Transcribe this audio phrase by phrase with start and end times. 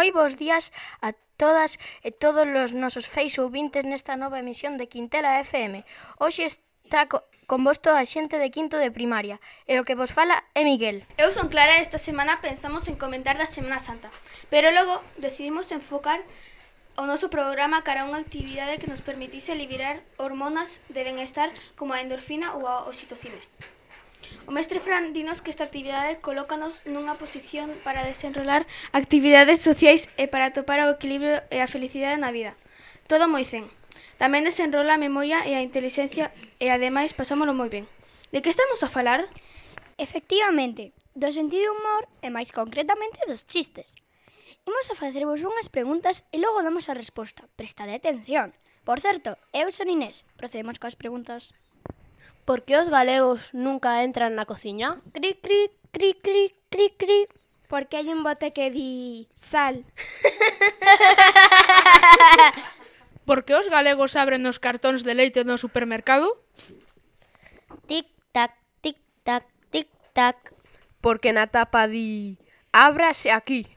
[0.00, 0.72] moi bons días
[1.04, 5.84] a todas e todos os nosos feis ouvintes nesta nova emisión de Quintela FM.
[6.16, 9.36] Hoxe está co con vos toda a xente de quinto de primaria
[9.68, 11.04] e o que vos fala é Miguel.
[11.20, 14.08] Eu son Clara e esta semana pensamos en comentar da Semana Santa,
[14.48, 16.24] pero logo decidimos enfocar
[16.96, 21.92] o noso programa cara a unha actividade que nos permitise liberar hormonas de benestar como
[21.92, 23.36] a endorfina ou a oxitocina.
[24.46, 30.26] O mestre Fran dinos que esta actividade colócanos nunha posición para desenrolar actividades sociais e
[30.26, 32.58] para topar o equilibrio e a felicidade na vida.
[33.06, 33.70] Todo moi zen.
[34.20, 36.28] Tamén desenrola a memoria e a inteligencia
[36.60, 37.88] e ademais pasámolo moi ben.
[38.30, 39.26] De que estamos a falar?
[39.96, 43.98] Efectivamente, do sentido humor e máis concretamente dos chistes.
[44.68, 47.48] Imos a facervos unhas preguntas e logo damos a resposta.
[47.56, 48.52] Prestade atención.
[48.84, 50.24] Por certo, eu son Inés.
[50.36, 51.56] Procedemos coas preguntas.
[52.44, 54.98] Por que os galegos nunca entran na cociña?
[55.12, 57.20] Cri, cri, cri, cri, cri, cri.
[57.70, 59.86] Porque hai un bote que di sal.
[63.30, 66.26] Por que os galegos abren os cartóns de leite no supermercado?
[67.86, 70.50] Tic, tac, tic, tac, tic, tac.
[70.98, 72.42] Porque na tapa di
[72.74, 73.70] ábrase aquí.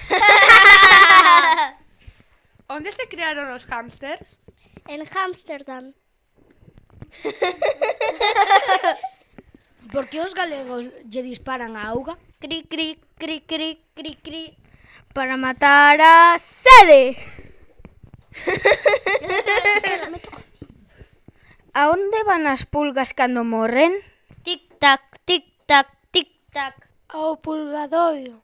[2.72, 4.40] Onde se crearon os hámsters?
[4.88, 5.92] En Amsterdam.
[9.92, 12.16] Por que os galegos lle disparan a auga?
[12.38, 14.56] Cri, cri, cri, cri, cri, cri.
[15.12, 17.16] Para matar a sede.
[21.74, 23.98] a onde van as pulgas cando morren?
[24.46, 26.78] Tic, tac, tic, tac, tic, tac.
[27.10, 28.38] Ao pulgadoiro.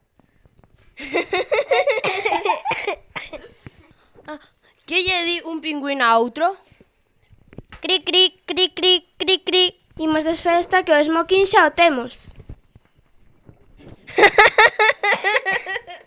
[4.26, 4.40] ah,
[4.82, 6.58] que lle di un pingüino a outro?
[7.80, 9.80] Cri, cri, cri, cri, cri, cri.
[9.98, 12.28] Imos de festa que o smoking xa o temos.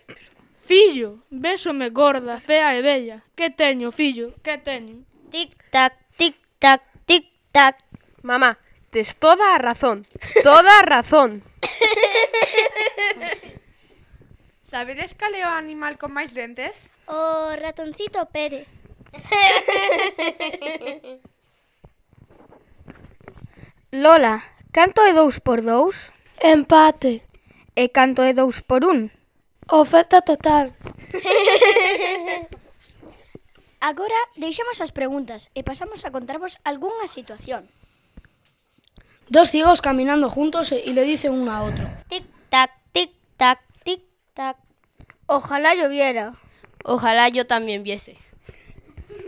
[0.70, 3.24] fillo, vésome gorda, fea e bella.
[3.36, 5.04] Que teño, fillo, que teño?
[5.32, 7.76] Tic tac, tic tac, tic tac.
[8.22, 8.60] Mamá,
[8.92, 10.06] tes toda a razón,
[10.44, 11.44] toda a razón.
[14.70, 16.86] Sabedes cal é o animal con máis dentes?
[17.10, 18.70] O ratoncito Pérez.
[23.92, 26.14] Lola, canto é dous por dous?
[26.38, 27.26] Empate.
[27.74, 29.10] E canto é dous por un?
[29.66, 30.78] Oferta total.
[33.82, 37.66] Agora deixamos as preguntas e pasamos a contarvos algunha situación.
[39.26, 41.90] Dos ciegos caminando juntos e le dicen uno a otro.
[42.14, 44.62] Tic-tac, tic-tac, tic-tac.
[45.26, 46.38] Ojalá lloviera.
[46.86, 48.22] Ojalá yo también viese.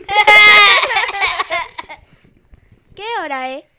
[2.93, 3.65] ¿Qué hora es?
[3.65, 3.70] Eh?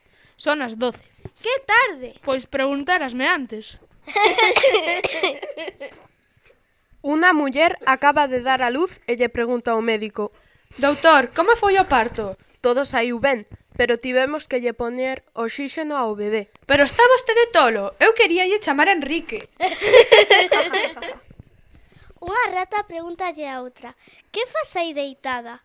[0.42, 0.98] Son as 12.
[1.38, 2.18] Que tarde.
[2.26, 3.78] Pois preguntarasme antes.
[7.12, 10.34] Unha muller acaba de dar a luz e lle pregunta ao médico
[10.82, 12.34] Doutor, como foi o parto?
[12.64, 13.44] Todo saiu ben,
[13.78, 16.48] pero tivemos que lle poñer oxíxeno ao bebé.
[16.64, 19.52] Pero está vostede tolo, eu quería lle chamar a Enrique.
[22.26, 23.94] Unha rata pregúntalle a outra,
[24.32, 25.62] que faz aí deitada?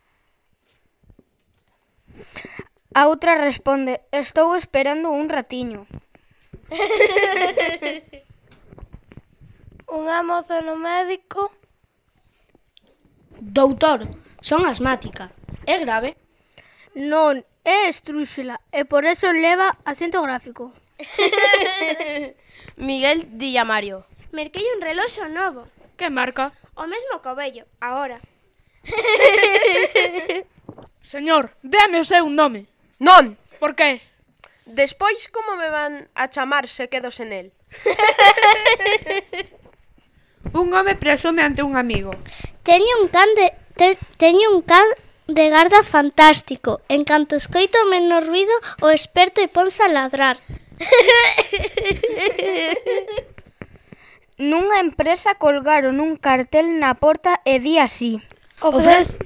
[2.98, 5.86] A outra responde: Estou esperando un ratiño.
[9.86, 11.54] Unha moza no médico.
[13.38, 14.10] Doutor,
[14.42, 15.30] son asmática.
[15.70, 16.18] É grave?
[16.98, 20.74] Non, é estrúxula e por eso leva acento gráfico.
[22.82, 24.10] Miguel dilla Mario.
[24.34, 25.70] Merquei un reloxo novo.
[25.94, 26.50] Que marca?
[26.74, 28.18] O mesmo co vello, agora.
[31.14, 32.66] Señor, déame o seu nome.
[33.00, 33.38] Non.
[33.60, 34.02] Por que?
[34.66, 37.52] Despois como me van a chamar se quedo sen el?
[40.54, 42.12] un home presume ante un amigo.
[42.64, 44.86] Teño un can de te, teño un can
[45.28, 46.82] de garda fantástico.
[46.90, 48.52] En canto escoito menos ruido,
[48.82, 50.38] o experto e ponse a ladrar.
[54.38, 58.22] Nunha empresa colgaron un cartel na porta e di así.
[58.62, 59.22] Ofrece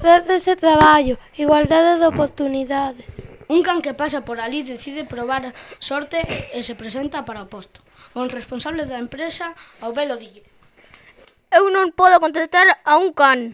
[0.00, 3.20] Redes e traballo, igualdade de oportunidades.
[3.52, 6.24] Un can que pasa por ali decide probar a sorte
[6.56, 7.84] e se presenta para o posto.
[8.16, 9.52] O responsable da empresa
[9.84, 10.40] ao velo dille
[11.52, 13.52] Eu non podo contratar a un can.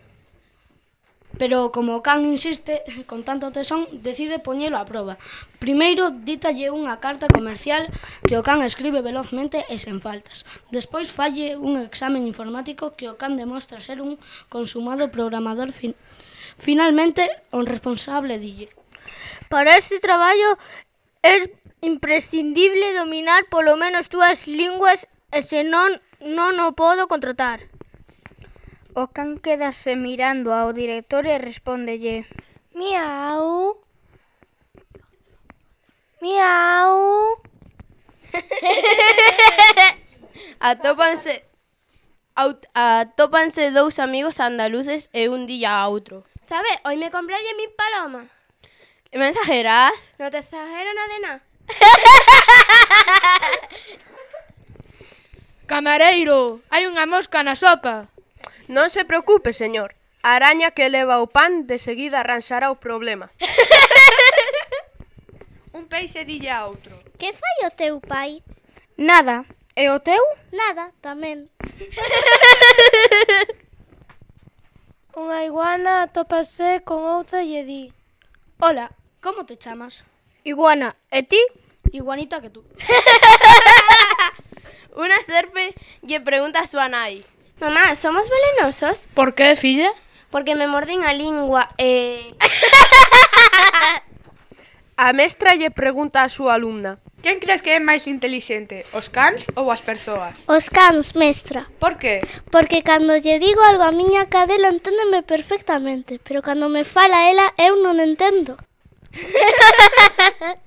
[1.34, 5.18] Pero como o can insiste con tanto tesón, decide poñelo a proba.
[5.58, 7.90] Primeiro, dítalle unha carta comercial
[8.22, 10.46] que o can escribe velozmente e sen faltas.
[10.70, 14.14] Despois falle un examen informático que o can demostra ser un
[14.46, 15.98] consumado programador fin
[16.58, 18.70] Finalmente, o responsable dille.
[19.48, 20.58] Para este traballo
[21.22, 21.46] é
[21.82, 27.68] imprescindible dominar polo menos dúas linguas e senón non o podo contratar.
[28.96, 32.24] O can quedase mirando ao director e respóndelle
[32.72, 33.76] Miau
[36.24, 36.96] Miau
[40.60, 41.44] Atópanse
[42.34, 46.24] aut, Atópanse dous amigos andaluces e un día a outro.
[46.48, 46.72] ¿Sabes?
[46.84, 48.26] Hoy me compré 10.000 palomas.
[49.12, 49.92] ¿Me exageras?
[50.18, 51.42] No te exagero nada de nada.
[55.66, 58.06] Camareiro, hai unha mosca na sopa.
[58.70, 59.98] Non se preocupe, señor.
[60.22, 63.34] A araña que leva o pan de seguida arranxará o problema.
[65.74, 66.94] Un peixe dille a outro.
[67.18, 68.46] Que fai o teu pai?
[68.94, 69.42] Nada.
[69.74, 70.22] E o teu?
[70.54, 71.50] Nada, tamén.
[75.16, 77.88] Unha iguana atópase con outra e di
[78.60, 78.92] Hola,
[79.24, 80.04] como te chamas?
[80.44, 80.92] Iguana.
[81.08, 81.40] E ti?
[81.88, 82.60] Iguanita que tú.
[84.92, 85.72] Unha serpe
[86.04, 87.24] lle pregunta a súa nai
[87.64, 89.08] Mamá, somos velenosos?
[89.16, 89.88] Por que, filla?
[90.28, 92.36] Porque me morden a lingua e...
[95.00, 97.00] A mestra lle pregunta a súa alumna.
[97.22, 100.36] Quen crees que é máis intelixente, os cans ou as persoas?
[100.46, 101.66] Os cans, mestra.
[101.80, 102.20] Por que?
[102.52, 107.50] Porque cando lle digo algo a miña cadela enténdeme perfectamente, pero cando me fala ela
[107.56, 108.60] eu non entendo.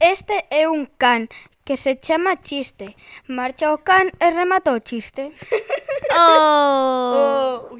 [0.00, 1.28] Este é un can
[1.64, 2.96] que se chama chiste.
[3.26, 5.34] Marcha o can e remata o chiste.
[6.16, 7.68] oh.
[7.74, 7.78] oh.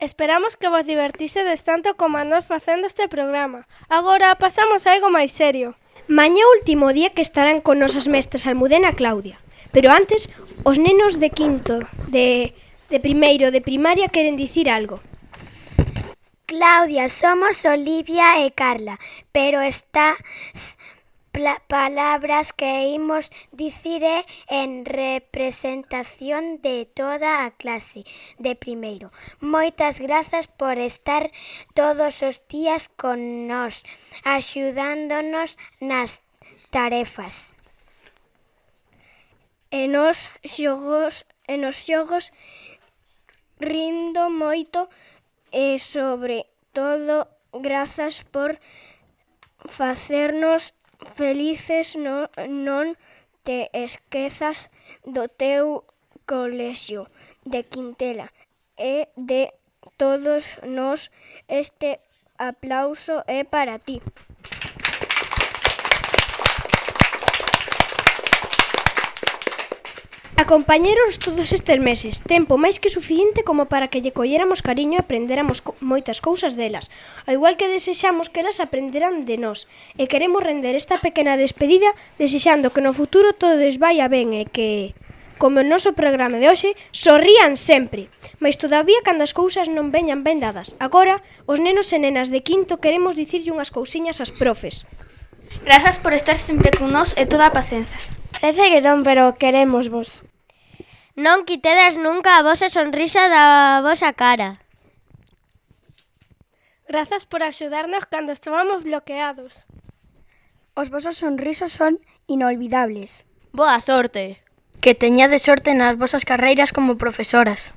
[0.00, 3.68] Esperamos que vos divertisedes tanto como a nós facendo este programa.
[3.88, 5.76] Agora pasamos a algo máis serio.
[6.10, 9.38] Mañá o último día que estarán con nosas mestras Almudena e Claudia.
[9.70, 10.26] Pero antes,
[10.66, 12.50] os nenos de quinto, de,
[12.90, 14.98] de primeiro, de primaria queren dicir algo.
[16.50, 18.98] Claudia, somos Olivia e Carla,
[19.30, 20.18] pero estás
[21.68, 28.04] palabras que imos dicir é en representación de toda a clase
[28.38, 29.10] de primeiro.
[29.40, 31.30] Moitas grazas por estar
[31.74, 33.84] todos os días con nós,
[34.24, 36.22] axudándonos nas
[36.70, 37.54] tarefas.
[39.70, 42.34] E nos xogos, e nos xogos
[43.60, 44.88] rindo moito
[45.52, 48.58] e sobre todo grazas por
[49.66, 50.72] facernos
[51.14, 52.96] felices non, non
[53.42, 54.68] te esquezas
[55.04, 55.84] do teu
[56.26, 57.08] colexio
[57.44, 58.28] de Quintela
[58.76, 59.52] e de
[59.96, 61.10] todos nós
[61.48, 62.00] este
[62.38, 64.00] aplauso é para ti.
[70.40, 75.04] Acompañeros todos estes meses, tempo máis que suficiente como para que lle colléramos cariño e
[75.04, 76.88] aprendéramos co moitas cousas delas,
[77.28, 79.68] ao igual que desexamos que elas aprenderán de nós,
[80.00, 84.96] e queremos render esta pequena despedida desexando que no futuro todo des ben e que
[85.36, 88.08] como o noso programa de hoxe, sorrían sempre.
[88.40, 90.72] Mais todavía cando as cousas non veñan ben dadas.
[90.80, 94.88] Agora, os nenos e nenas de quinto queremos dicirlle unhas cousiñas ás profes.
[95.68, 98.00] Grazas por estar sempre con nós e toda a paciencia.
[98.40, 100.24] Parece que non, pero queremos vos.
[101.20, 104.56] Non quitedes nunca a vosa sonrisa da vosa cara.
[106.88, 109.68] Grazas por axudarnos cando estábamos bloqueados.
[110.72, 113.28] Os vosos sonrisos son inolvidables.
[113.52, 114.40] Boa sorte.
[114.80, 117.76] Que teñades sorte nas vosas carreiras como profesoras.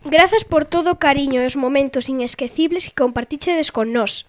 [0.00, 4.24] Grazas por todo o cariño e os momentos inesquecibles que compartichedes con nós.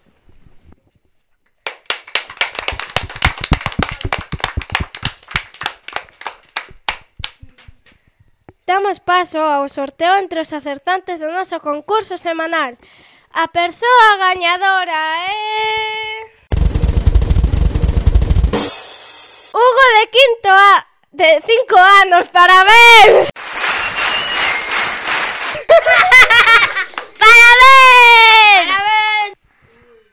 [8.71, 12.79] Damos paso ao sorteo entre os acertantes do noso concurso semanal.
[13.35, 14.95] A persoa gañadora
[15.27, 16.23] é...
[19.51, 23.27] Hugo de quinto A, de 5 anos, parabéns!
[27.19, 28.71] ¡Parabéns!
[28.71, 29.35] ¡Parabéns!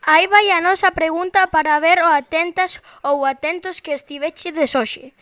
[0.02, 5.14] Aí vai a nosa pregunta para ver o atentas ou atentos que estiveche de hoxe.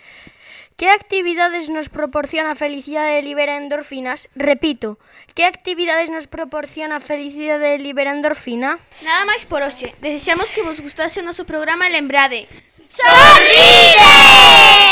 [0.76, 4.28] Que actividades nos proporciona felicidade e libera endorfinas?
[4.36, 5.00] Repito,
[5.32, 8.76] que actividades nos proporciona felicidade e libera endorfina?
[9.00, 9.88] Nada máis por hoxe.
[10.04, 12.44] Desexamos que vos gustase o noso programa e lembrade...
[12.84, 14.85] Sorride!